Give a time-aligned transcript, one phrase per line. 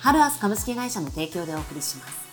[0.00, 2.28] ハルアス株式会社の提供でお送りします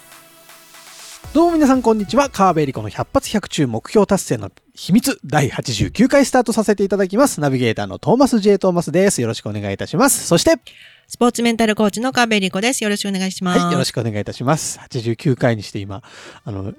[1.34, 2.30] どうも皆さんこんにちは。
[2.30, 7.42] 川辺エリコの100発100中目標達成の秘密第89回スタートさせていただきます。
[7.42, 8.58] ナビゲーターのトーマス J.
[8.58, 9.20] トーマスです。
[9.20, 10.28] よろしくお願いいたします。
[10.28, 10.56] そして、
[11.08, 12.86] スポーツメンタルコーチの川辺理子です。
[12.86, 13.60] よろしくお願いします。
[13.60, 14.80] はい、よろしくお願いいたします。
[14.80, 16.04] 89回にして今、
[16.46, 16.74] あの、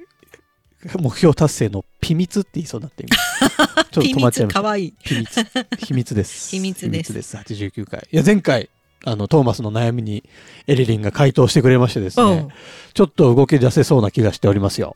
[1.00, 3.14] 目標達成の秘密って言いそうになって今。
[3.91, 4.60] ちょっと止まっちゃいました。
[4.60, 4.94] かわいい。
[5.00, 5.46] 秘密。
[5.78, 6.50] 秘密です。
[6.50, 7.36] 秘密です秘密です。
[7.36, 8.08] 89回。
[8.10, 8.70] いや、前回、
[9.06, 10.24] あの、トーマスの悩みに
[10.66, 12.48] エリリンが回答してくれましてですねうん、
[12.92, 14.95] ちょっと動き出せそうな気がしておりますよ。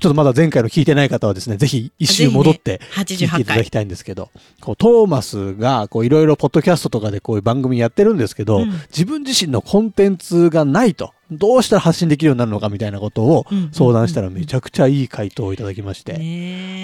[0.00, 3.44] ちょっとまだ前回の聞いてない方はですね、ぜひ一周戻って聞いてい88回。
[3.44, 16.12] ただきたいんですけど、こうトーマスがこういろいろポッドキャストとかでこういう番組やってるんですけど、うん自分自身のコンテンツがないと、どうしたら発信できるようになるのかみたいなことをうん相談したらめちゃくちゃいい回答をいただきまして、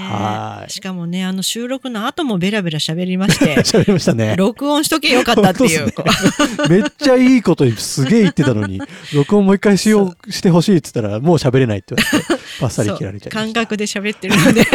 [0.01, 4.35] はいしかもね、あの収録の後もベラベラ喋りまして、 喋りましたね。
[4.37, 5.81] 録音しとけよかったっていう。
[5.81, 8.81] 本当っすねめっちゃいいことすげえ言ってたのに、
[9.15, 13.53] 録音もう一回しよう、してほしいって言ったら、もう喋れないって言われて、バッサリ切られちゃいました。
[13.53, 14.67] 感覚で喋ってるので、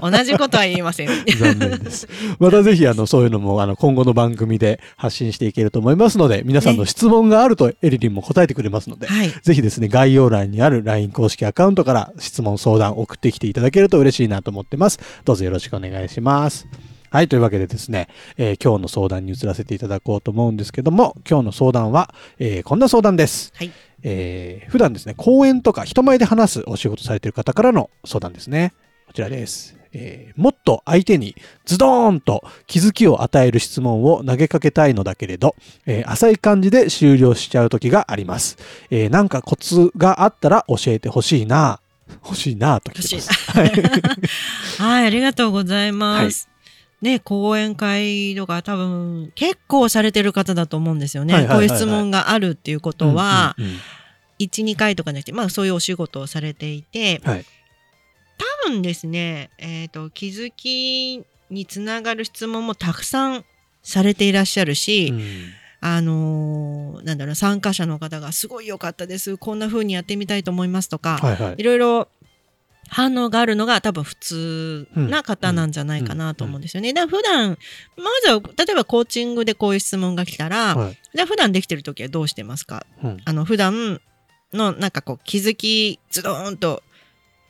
[0.00, 1.08] 同じことは言いません。
[1.38, 2.08] 残念です。
[2.38, 9.30] またぜひ、あの、そういうのも、あの、今後の番組で発信していけると思いますので、皆さんの質問があると、エリリンも答えてくれますので、はい。
[9.42, 14.98] ぜひですね、概要欄にある LINE 公式アカウントから質問、相談送ってきていただけると嬉しいなと思ってます。
[15.24, 16.66] どうぞよろしくお願いします。
[17.10, 23.52] はい、というわけでですね、えー今日の相談に移らせていただこうと思うんですけども、今日の相談は、えーこんな相談です。
[23.54, 23.70] はい。
[24.02, 28.72] えー普段ですね、講演とか人前で話すお仕事されている方からの相談ですね。
[29.06, 29.83] こちらです。
[29.94, 35.54] えーもっと相手にズドーンと気づきを与える質問を投げかけたいのだけれど、
[35.86, 38.58] えー浅い感じで終了しちゃう時があります。
[38.90, 41.80] えーなんかコツがあったら教えてほしいな
[42.24, 43.50] 欲しいなと来てます。
[43.52, 43.72] はい。
[44.78, 46.48] はい、ありがとうございます。
[47.00, 51.34] ね、講演会とか多分結構されてる方だと思うんですよね。
[51.34, 53.76] はいはいはいはいこういう質問があるっていうことは、うんうんうん
[54.40, 57.44] 1、2回とかじゃなくて、まあそういうお仕事をされていて、はい。
[58.66, 63.44] 多分ですね、えっ、と、気づきにつながる質問もたくさん
[63.82, 65.22] されていらっしゃるし、うん
[65.86, 69.36] あのーなんだろう、参加者の方がすごい良かったです。
[69.36, 71.62] こんな風にやってみたいと思いますとか、はいはいい。
[71.62, 72.08] ろいろ
[72.88, 76.94] 反応があるのが多分普通な方なんじゃないかなと思うんですよね。
[76.94, 77.58] だから普段、
[77.98, 82.86] まずは、例えばコーチングでこういう質問が来たら、はいじゃあ普段できてる時はどうしてますか？
[83.02, 84.00] うんあの、普段
[84.54, 86.82] のなんかこう気づき、ズドーンと、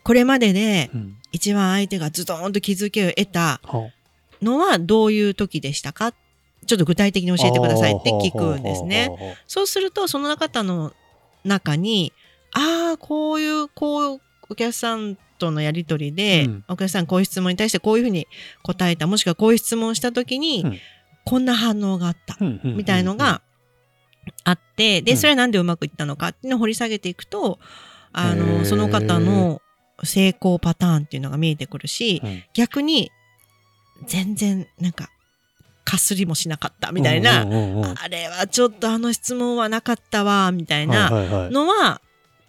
[0.04, 1.16] これまででうん。
[1.32, 3.90] 一番相手がズドーンと気づきを得たは
[4.40, 6.12] のはどういう時でしたか？
[6.64, 9.08] ちょっと具体的に教えてくださいって聞くんですね。
[9.08, 9.36] ね。
[9.46, 10.92] そうすると、その方の
[11.44, 12.12] 中に、
[12.52, 16.64] ああ、こういう、こう、お客さんとのやりとりで、うん。
[16.68, 18.28] お客さんこういう質問に対してこういうふうに
[18.62, 20.78] 答えた、もしくはこういう質問をしたときに、うん。
[21.24, 23.42] こんな反応があった、みたいのが
[24.44, 25.18] あって、で、うん。
[25.18, 27.58] それはなんでうまくいったのかっていうのを掘り下げていくと、
[28.12, 29.60] あの、その方の
[30.02, 32.42] 成功パターンっていうのが見えてくるし、うん。
[32.52, 33.10] 逆に、
[34.06, 35.10] 全然、なんか、
[35.84, 41.10] かすりもしなかったみたいな、うんうんうんうんあれはちょっとあの質問はなかったわ、みたいな
[41.50, 42.00] のは、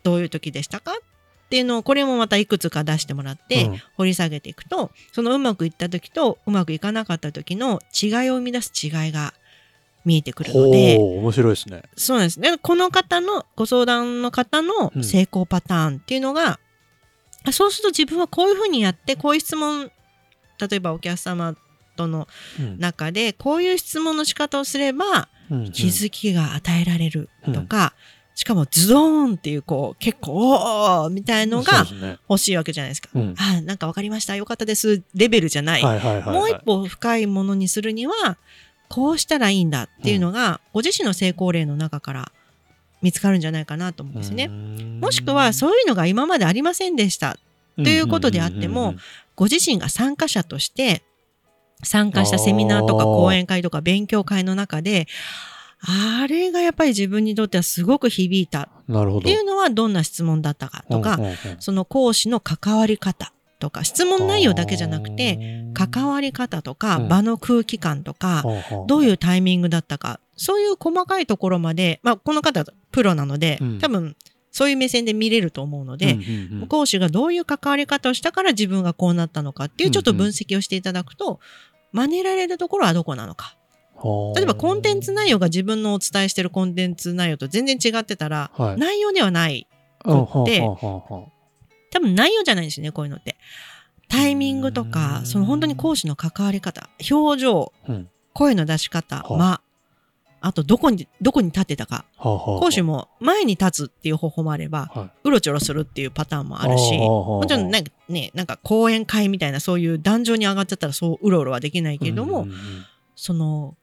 [0.03, 3.81] どういう時でしたかっていうのを、これもまたいくつか出してもらって、うん。
[3.97, 9.33] 掘り下げていくと、そのうまくいった時とうまくいかなかった時の違いを生み出す違いが
[10.05, 11.83] 見えてくるので、面白いですね。
[11.95, 12.39] そうなんです。
[12.39, 12.57] ね。
[12.57, 15.03] この方の、ご相談の方のうん。
[15.03, 16.59] 成功パターンっていうのが、あ
[17.51, 19.91] そうすると自分はこういうふうにやって、こういう質問、
[20.59, 21.55] 例えばお客様
[21.95, 22.27] との
[22.59, 27.93] うん中で、こういう質問の仕方をすれば、うん気づきが与えられるとか、
[28.33, 31.85] しかもズドーンっていうこう結構おーみたいのが
[32.27, 33.09] 欲しいわけじゃないですか。
[33.13, 34.35] うんあなんかわかりました。
[34.35, 35.03] よかったです。
[35.13, 38.37] レベルじゃないもう一歩深いものにするには、
[38.89, 42.31] こうしたらいいんだっていうのが、ご自身の成功例の中から
[43.05, 44.47] 見つかるんじゃないかなと思うんですね。
[44.47, 47.37] もしくは、そういうのが今までありませんでした。
[47.77, 48.95] とということであっても
[49.35, 51.03] ご自身が参加者として、
[51.83, 55.07] 参加したセミナーとか講演会とか勉強会の中で、
[55.81, 58.69] あれがやっぱり自分にとってはすごく響いた。
[58.89, 61.19] っていうのはどんな質問だったかとか、
[61.59, 67.07] その講師の関わり方とか、質問内容だけじゃなくて、関わり方とか、うん。
[67.09, 68.43] 場の空気感とか、
[68.87, 73.79] どういうタイミングだったか、そういう細かいところまで、まあ、この方、プロなので、うん。
[73.79, 74.15] 多分、
[74.51, 76.67] そういう目線で見れると思うので、うんうんうん。
[76.67, 81.39] 講師がどういう関わり方をしたから自分がこうなったのかっていうちょっと分析をしていただくと、
[81.91, 83.57] 真似られるところはどこなのか。
[84.35, 88.77] 例えばコンテンツ内容が自分のお伝えしてるコンテンツ内容と全然違ってたら、はい。
[88.77, 89.67] 内容ではない。
[90.05, 91.31] うんではあはあはあはあ。
[91.91, 93.37] 多分内容じゃないんですよね、こういうのって。
[94.09, 95.25] タイミングとうか、ん。
[95.25, 98.09] その本当に講師の関わり方、表情、うん。
[98.33, 99.37] 声の出し方、はあ。
[99.37, 99.61] 間、
[100.45, 102.05] あとどこに、どこに立ってたか。
[102.17, 112.47] はあはあはあ講師も前に立つっていう方法もあれば、はうろちょろするっていうパターンもいあるし、ももちろんなんかね、なんか講演会みたいなそういう壇上に上がっちゃったらそううろうろはできないけれども、
[113.15, 113.75] その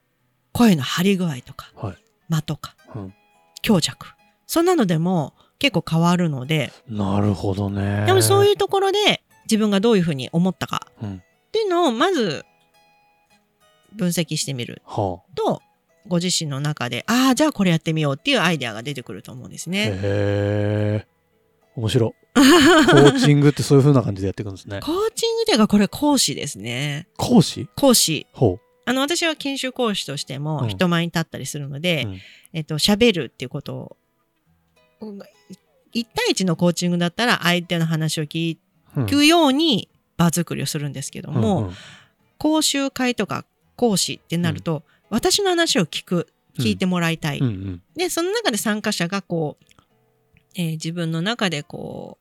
[0.53, 1.97] 声の張り具合とか、はい
[2.29, 3.13] 間とか、うん
[3.61, 4.07] 強弱。
[4.47, 8.05] そんなのでも結構変わるので、なるほどね。
[8.05, 8.45] でもそうう。
[8.45, 11.19] いうところで自分がどういうふうに思ったかうんっ
[11.53, 12.45] ていうのをまず
[13.95, 15.61] 分析してみるはと、
[16.07, 19.71] ご自身の中で、ああ、じゃあこれやってみようっていうアイデアが出てくると思うんですあ。
[19.71, 19.87] ね。
[19.87, 21.07] へえ。
[21.75, 22.11] 面白い。
[22.33, 24.79] コーチングってそういう風な感じでやっていくんですね。
[24.81, 27.07] コーチングというかこれ講師ですね。
[27.17, 27.67] 講師？
[27.75, 28.27] 講師。
[28.33, 32.21] ほあの、私は研修講師としてうんも人前に立ったりするので、うん
[32.53, 33.97] えっと、喋るっていうことを、
[35.01, 35.19] うん
[35.95, 38.57] 一対一のコーチングだったら相手の話を聞
[39.07, 41.73] くように場作りをするんですけども、うんうん
[42.39, 43.45] 講習会とか
[43.77, 46.27] 講師ってなると、私の話を聞く、
[46.57, 47.39] 聞いてもらいたい。
[47.39, 47.81] うんうん。
[47.95, 49.65] で、その中で参加者がこう、
[50.55, 52.17] えー自分の中でこ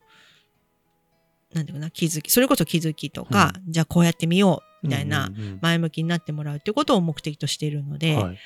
[1.50, 8.38] う、なんていうかな、気づき、それこそ気づきとか、じゃあこうやってみよう、みたいな、うんうん前向きになってもらうっていうことを目的としているので、うんはい。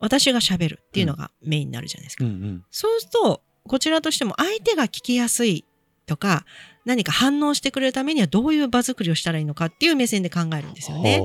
[0.00, 2.24] 私が喋るっていうのがメインになるじゃないですか。
[2.24, 2.64] うんうん。
[2.70, 5.64] そうすると、こちらとしても相手が聞きやすい
[6.06, 6.44] とか、
[6.84, 11.22] 何か反応してくれるためにはどういう場作りをしたらいいのかっていう目線で考えるんですよね。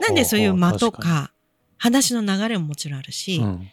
[0.00, 1.32] なんでそういう間と確か、
[1.78, 3.68] 話の流れももちろんあるし、うん。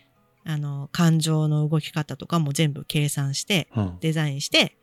[0.46, 3.98] あの、感情の動き方とかも全部計算して、うん。
[4.00, 4.76] デザインして、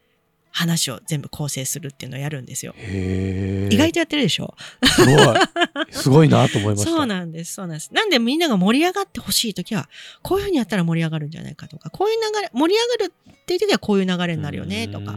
[0.53, 2.75] 話を全部構成するっていうのをやるんですよ。
[2.77, 4.57] 意外とやってるでしょ？
[4.85, 5.17] すごい。
[5.93, 6.91] すごいなと思いました。
[6.91, 7.95] そうなんです、そうなんです。
[7.95, 9.89] なんでみんなが盛り上がってほしいときは、
[10.23, 15.15] こういうふうにやったら盛り上がるんじゃないかとか、こういう流れ、盛り上がるっていうときはこういう流れになるよね、とか。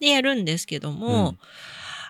[0.00, 1.38] でやるんですけども、うん。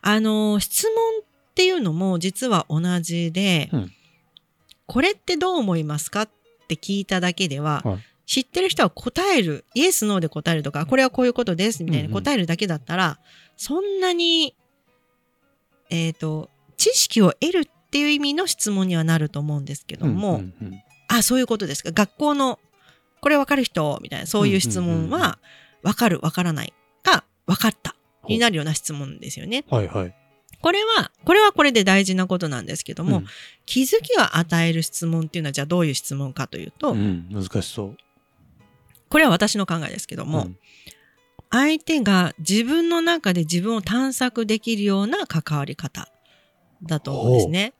[0.02, 3.92] あの、質問っていうのも実は同じで、うん
[4.88, 6.22] これってどう思いますか？
[6.22, 6.30] っ
[6.66, 7.98] て聞いただけでは、はい
[8.30, 13.18] 知ってる人は答える、イエス、ノーで答えるとか、これはこういうことです、みたいうんうなん答えるだけだったら、
[13.56, 14.54] そんなに、
[15.88, 21.90] えっ、と、知識を得るっていう意味の質問にはなると思うんですけども、うんうんうんあ、そういうことですか？
[21.90, 22.58] 学校の、
[23.22, 25.38] これわかる人みたいな、そういう質問うんうんうんうんは、
[25.82, 27.96] わかる、わからないか、わかった、
[28.28, 29.64] になるような質問ですよね。
[29.70, 30.14] はいはい。
[30.60, 33.26] これは、これはこれで大事なことなんですけども、うん
[33.66, 37.96] 気づきを与える質問っていうのは、じゃあどういう質問かというと、うん、難しそう。
[39.10, 40.58] これは私の考えですけども、うん
[41.50, 46.08] 相手が自分の中で自分を探索できるような関わり方
[46.82, 47.74] だと思うんですね。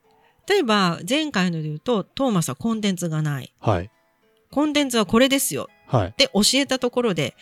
[0.49, 3.53] 例えば、前回ので言うと、トーマスはコンテンツがない。
[3.61, 3.91] はい。
[4.51, 6.09] コンテンツはこれですよはい。
[6.09, 7.37] って教えたところで、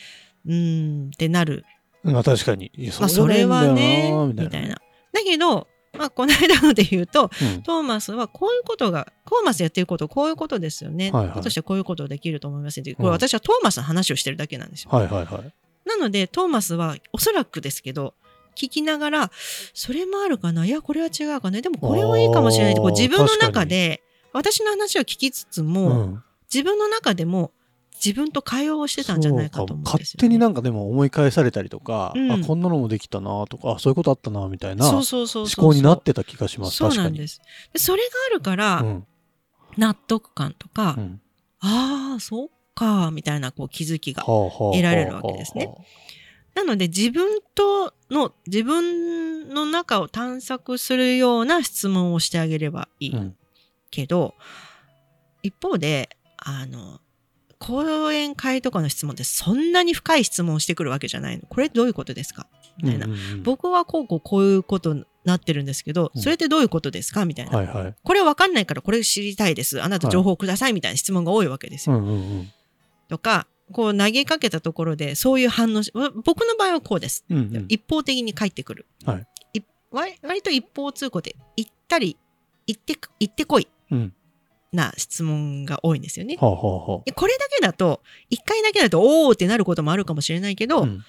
[0.44, 1.64] うーんってなる。
[2.02, 2.72] まあ確かに。
[2.74, 4.80] いやまあ、それはね、みたいな。
[5.16, 5.66] だけど、
[5.98, 11.10] まあ、この間ので言うと、うんトーマスはこういうことが、トーマスやってること、こういうことですよね。
[11.10, 14.90] はいはいそしてこういうことできると思いますこうんれ私はトーマスの話をしてるだけなんですよ。
[14.90, 15.54] はいはいはい。
[15.88, 18.14] なので、トーマスはおそらくですけど、
[18.54, 19.30] 聞きながら、
[19.72, 20.66] それもあるかな？
[20.66, 21.62] いや、これは違うかね。
[21.62, 27.50] でもこれはいいかもしれないって、こう自分の中で、私の話を聞きつつも、うん自分の中でも
[28.04, 30.00] 自分と会話をしてたんじゃないかと思うんですよ、ね。
[30.00, 32.32] 勝手になんかでも思い返されたりとか、うん。
[32.32, 35.64] あこんなのもできたなとかあそういうことあったなみたいな思そうそうそうそう。
[35.64, 36.76] 考になってた気がします。
[36.76, 37.14] そう確かに。
[37.14, 37.40] なんです。
[37.72, 39.06] でそれがあるから、うん。
[39.76, 41.20] 納得感とか、うん。
[41.60, 44.22] ああ、そっか、みたいなこう気づきが。
[44.24, 45.66] 得られるわけですね。
[45.66, 45.74] は
[46.56, 53.14] なので自分との、自分の中を探索するような質問をしてあげればいい
[53.90, 54.34] けど、
[55.42, 57.00] 一方で、あの、
[57.58, 61.44] 講演会とかの質問ってそんなに深い質問をしてくるわけじゃないの。
[61.48, 62.46] これどういうことですか？
[62.82, 63.06] みたいな。
[63.06, 67.24] うんうんうん僕はこうこうこういうことになってるんですけど、うんそれってどういうことですか？
[67.24, 67.56] みたいな。
[67.56, 69.82] はいはいこれわかんないからこれ知りたいです。
[69.82, 71.96] あなた情報くださいみたいな質問が多いわけですよ。
[71.96, 72.52] うんうんうん
[73.08, 77.24] とか、こう投げかけたところでそういう反応し、わ僕の場合はこうです。
[77.30, 78.86] うんうん一方的に返ってくる。
[79.06, 79.26] はい
[79.92, 82.18] 割と一方通行で行ったり、
[82.66, 84.12] 行って、行ってこいうん
[84.76, 86.36] な質問が多いんですよね。
[86.40, 91.04] はあはあはでこれだけだと、一回だけだと、おーってなることもあるかもしれないけど、あうん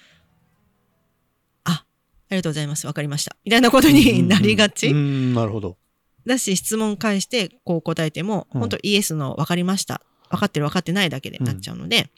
[1.64, 1.84] あ
[2.30, 2.86] りがとうございます。
[2.86, 3.36] わかりました。
[3.44, 4.88] みたいなことになりがち。
[4.88, 5.78] うんうんなるほど
[6.26, 10.02] だし、質問返して、こう答えても、うん本当イエスのわかりました。
[10.28, 12.10] 分かってる分かってないだけでなっちゃうので、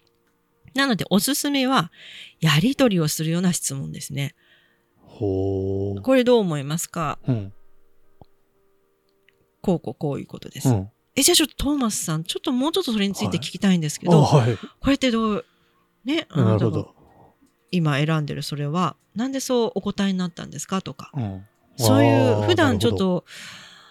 [0.75, 1.93] なので、おすすめは、
[2.41, 4.35] やりとりをするような質問ですね。
[5.05, 6.03] ほう。
[6.03, 7.19] これどう思いますか？
[7.29, 7.53] うん。
[9.63, 10.69] こうこうこういうことです。
[10.71, 10.91] うん。
[11.21, 14.57] え、じゃあちょっとトーマスさん、ちょっともうちょっとそれについて聞きたいんですけあど、はい。
[14.81, 15.45] これってどう、
[16.05, 16.87] ね、あなたが。
[17.71, 20.83] 今選んでるそれは、なんでそうお答えになったんですか？
[20.83, 21.47] とか、うん。
[21.77, 23.25] そういう、普段ちょっ、と、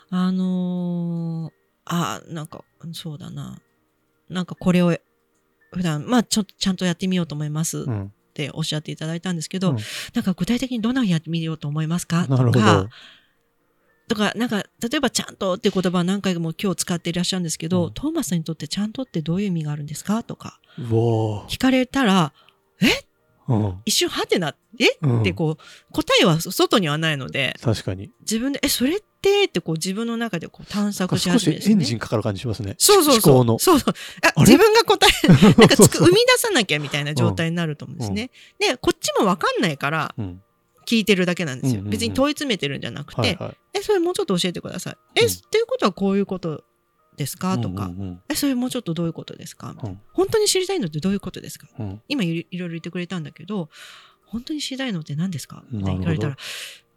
[0.09, 1.53] あのー
[1.85, 3.59] あーなんか、そうだな。
[4.29, 4.95] なんかこれを、
[5.71, 8.09] 普段、まあちょっとちゃんとやってみようと思いますっ。
[8.33, 9.77] ておっしゃっていただいたんですけど、うん
[10.13, 12.27] なんか具体的にどんなふうにやってみようと思いますか？
[12.27, 12.89] なるほどとか、。
[14.09, 22.87] とか、なんか、例えばちゃんとっていう言葉を何回も今日使っていらっしゃるんですけど、うんトーマスさんにとってちゃんとってどういう意味があるんですかとか、聞かれたら、ー
[23.47, 23.81] うん。
[23.85, 28.11] 一瞬はてな、えうんってこう、答えは外にはないので、確かに。
[28.21, 29.05] 自分で、え、それって？
[29.45, 32.75] ってこう自分の中でこう探索し少し始めるんですねエンジンかかる感じしますね。
[32.77, 33.33] そうそうそう。
[33.35, 33.59] 思考の。
[33.59, 33.93] そうそう。
[34.37, 35.27] あ自分が答え、
[35.59, 38.31] なんかつく生み出さなきゃみたいな状態になると思うんですね。
[38.59, 40.41] で、こっちもわかんないからうん。
[40.89, 41.83] 聞いてるだけなんですよ。
[41.83, 43.57] 別に問い詰めてるんじゃなくて、はいはい。
[43.75, 44.97] え、それもうちょっと教えてください。
[45.15, 45.85] え、うんっていうこと？
[45.85, 46.63] はこういうこと
[47.15, 47.59] ですか？
[47.59, 47.91] とか、
[48.27, 51.67] え、それもうちょっとどういうことですか、うん本当に知りたいのってどういうことですか？
[51.77, 53.69] うん今いろいろ言ってくれたんだけど、
[54.25, 55.63] 本当に知りたいのって何ですか？
[55.71, 56.37] みたいに聞かれたなら、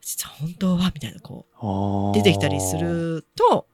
[0.00, 2.78] 実は本当はみたいなこう、出てきたりす。
[2.78, 3.66] ると、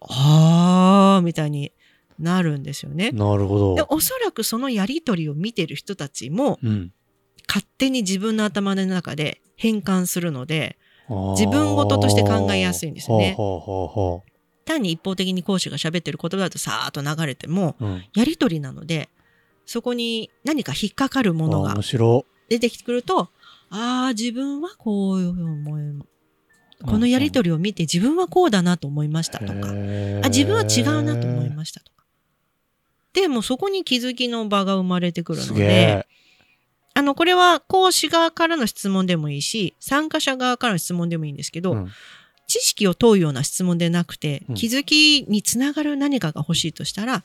[0.00, 1.72] あーみたいに
[2.18, 3.10] なるんですよね。
[3.10, 3.74] なるほど。
[3.74, 6.92] でおそらくそのやりとりを見てる人たちもうん。
[7.52, 10.78] 勝手に自分の頭の中で変換するので
[11.10, 13.36] 自自分事として考えやすいんですよね
[14.64, 18.04] 単に一方的に講師が喋ってる言葉だとさーっと流れてもうん。
[18.14, 19.10] やりとりなので
[19.66, 21.74] そこに何か引っかかるものが
[22.48, 23.28] 出てきてくると
[23.68, 26.02] ああ自分はこういう思いい。
[26.84, 32.04] このやりとりりを見て自分はこうだなと思いましたとかあ自分は違うなと思いましたとか。
[33.12, 36.06] でもうそこに気づきの場が生まれてくるすので。
[36.94, 41.90] あの、これは講師側からの質問でもいいし、参加者側からの質問でもいいんですけど、うん。
[42.46, 44.54] 知識を問うような質問でなくて、うん。
[44.54, 47.24] 気づきにつながる何かが欲しいとしたら、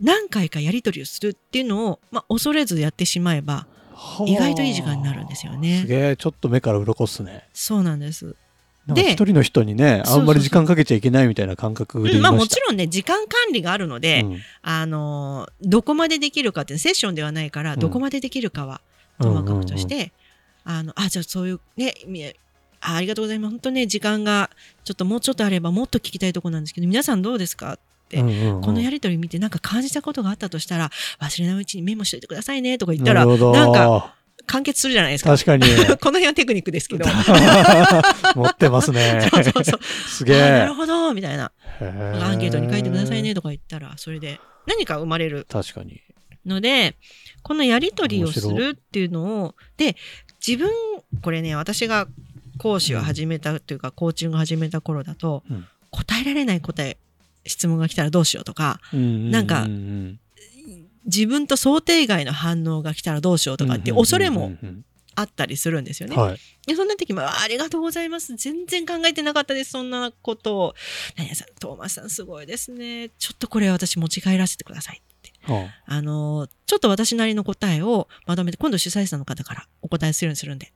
[0.00, 4.30] 何回かやり取りをするっていうのを、まあ、恐れずやってしまえば、はあ。
[4.30, 5.80] 意外といい時間になるんですよね。
[5.80, 7.44] すげえ、ちょっと目から鱗っすね。
[7.52, 8.36] そうなんです。
[8.88, 12.32] で一人の人にね、あんまり時間かけちゃいけないみたいな感覚でうんまあ。
[12.32, 14.38] もちろんね、時間管理があるので、うん。
[14.62, 17.78] あのーどこまでできるかってセッションではないから、うん。
[17.78, 18.80] どこまでできるかは
[19.22, 20.12] ともかくとして、
[20.64, 22.32] あのあじゃあそういうねみあ
[22.80, 23.50] ありがとうございます。
[23.50, 24.50] 本当ね時間が
[24.84, 27.78] ちょっともうちょっとあればもっと聞きたいところなんですけど皆さんどうですか
[28.12, 28.60] てうんうんうん。
[28.60, 34.14] このやりとり見てなんか感じたことがあったとしたら忘れないうちにメモしといてくださいねとか言ったらなんか
[34.46, 35.30] 完結するじゃないですか。
[35.30, 35.62] 確かに。
[35.98, 37.06] この辺はテクニックですけど。
[38.34, 39.28] 持ってますね。
[39.30, 39.80] そうそうそう。
[39.82, 40.38] すげえ。
[40.40, 41.52] なるほどみたいな。
[41.80, 45.46] アンケートに書いてくださいねとか言ったら、それで何か生まれる。
[45.48, 46.00] 確かに
[46.46, 46.96] ので、
[47.42, 49.96] このやりとりをするっていうのを、で、
[50.46, 50.70] 自分、
[51.22, 52.08] これね、私が
[52.58, 56.96] 講師を始めたというか、コーチングを始めた頃だと、うん答えられない答え、
[57.44, 60.18] 質問が来たらどうしようとか、なんかうん
[61.04, 64.52] 自分と想定外の反応が来たらどうしようとかって恐れも
[65.14, 66.14] あったりするんですよね。
[66.16, 68.36] うんはいでそんな時も、あありがとうございます。
[68.36, 69.72] 全然考えてなかったです。
[69.72, 70.74] そんなことを。
[71.16, 73.08] 何々さん、トーマスさんすごいですね。
[73.18, 75.04] ちょっとこれ私持ち帰らせてくださいって。
[75.06, 75.11] は
[75.86, 80.72] あのーちょっと私なりの答えをまとめて、今度主催者の方からお答えするようにするんで。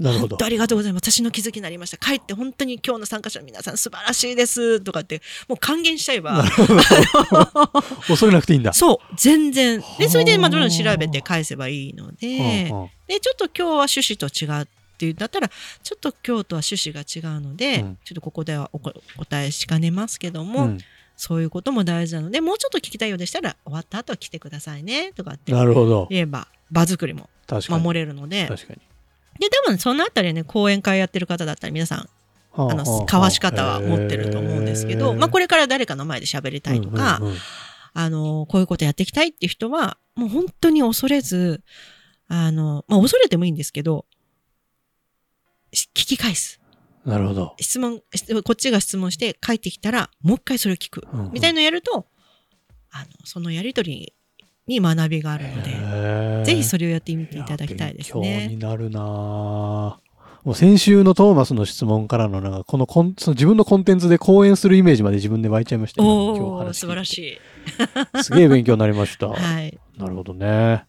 [0.00, 1.10] あなるほどありがとうございます。
[1.10, 1.96] 私の気づきになりました。
[1.96, 4.80] 帰って本当に今日の参加者の皆さん素晴らしいです。
[4.80, 6.44] とかって、もう還元しちゃえば。
[8.08, 9.82] 恐れなくていいんだそう、全然。
[9.98, 12.70] で、それで、まあ、どんどんはあ調べて返せばいいので、
[13.06, 14.66] で、ちょっと今日は趣旨と違うっ
[14.98, 18.92] ていうんだったら、ちょっと今日とは趣旨が違うので、うんちょっとここではお答
[19.44, 20.78] えしかねますけどあも、うん
[21.16, 26.06] そういうことも大事なので、もうちょっと聞きたいようでしたら、終わった後は来てくださいね、とかってなるほど。
[26.10, 27.82] 言えば、場作りも確かに。
[27.82, 28.80] 守れるので、確かに。
[29.38, 32.08] で、多分そのあたりね、講演会やってる方だったら皆さん、
[32.54, 37.38] あの、交わし方は持ってると思うんですけど、まあこれから誰かの前で喋りたいとか、うんうんうん。
[37.94, 41.62] あの、こういうことやっていきたいっていう人は、もう本当に恐れず、
[42.28, 44.06] あの、まあ恐れてもいいんですけど、
[45.72, 46.60] し聞き返す。
[47.04, 47.54] なるほど。
[47.60, 51.06] 質問、質こっちが質問して帰ってきたら、もう一回それを聞く。
[51.12, 51.32] うんうん。
[51.32, 52.06] みたいのをやると、
[52.90, 54.14] あの、そのやりとり
[54.66, 58.48] に学びがあるので、ぜひそれをやってみていただきたいですね。
[58.48, 58.58] に。
[58.58, 59.98] なるな。
[59.98, 60.12] ぁ
[60.44, 67.32] もう先週のトーマスの質問からのなんかこのコンその自分のコンテンツで講演するイメージまで自分で湧いちゃいましたよお今日お話素晴らしい。
[68.18, 68.22] い。
[68.24, 69.78] すげえ勉強になりました、 はい。
[69.96, 70.84] なるほどね。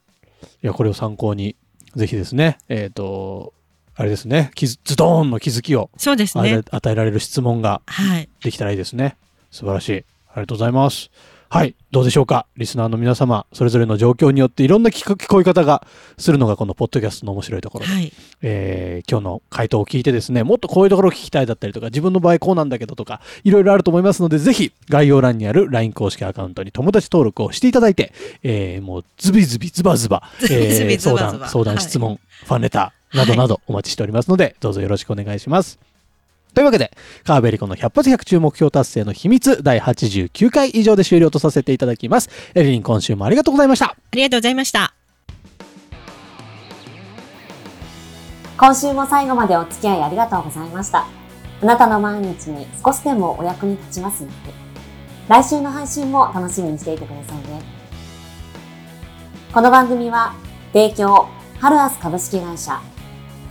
[0.64, 1.56] いやこれを参考に
[1.96, 2.58] ぜひですね。
[2.68, 3.54] えっ、と
[3.96, 6.64] あれですねズドーンの気づきをそうです与えね。
[6.72, 8.30] 与えられる質問がはい。
[8.44, 9.16] できたらいいですね
[9.52, 9.94] 素晴らしい
[10.30, 11.12] ありがとうございます
[11.50, 11.76] はい。
[11.92, 12.48] どうでしょうか？
[12.58, 15.86] リスナーの皆様、それぞれの状況によっていろんな聞こ聞こえ方が
[16.18, 18.12] するのがこのポッドキャストの面白いところで、はい。
[18.42, 35.80] えー今日の回答を聞いてですね、もっとこういうところを聞きたいだったりとか、自分の場合こうなんだけどとか、いろいろあると思いますので、ぜひ概要欄にある LINE 公式アカウントに友達登録をしていただいて、えーもうズビ ズビズバズバ、えー相談、相談、はい質問、ファンレターなどなどお待ちしておりますので、どうぞよろしくお願いします。
[36.54, 36.92] というわけで、
[37.24, 42.30] カーベリコの100発100中目標達成の秘密第89回以上で終了とさせていただきます。
[42.54, 43.86] エリリン今週もありがとうございました。
[43.86, 44.94] ありがとうございました。
[48.56, 51.08] 今週も最後までお付き合いありがとうございました。
[51.62, 54.54] あなたの毎日に少しでもお役に立ちますように。
[55.28, 57.62] 来週の配信も楽しみにしていてくださいね。
[59.54, 60.34] この番組は、
[60.72, 61.28] 提供、
[61.60, 62.82] ハルアス株式会社、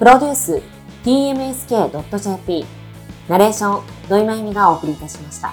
[0.03, 0.61] プロデュース、
[1.05, 2.65] tmsk.jp、
[3.29, 5.53] ナレーション、土井まゆみがお送りいたしました。